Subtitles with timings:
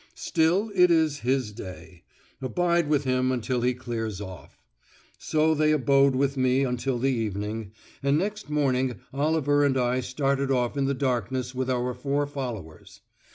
[0.15, 2.01] Still, it is his day;
[2.41, 4.63] abide with him until he clears off!
[5.19, 10.49] So they abode with me until the evening, and next morning Oliver and I started
[10.49, 13.01] off in the darkness with our four followers.